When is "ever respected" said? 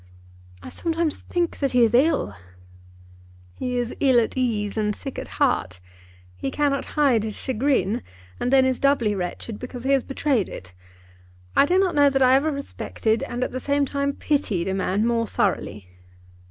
12.33-13.21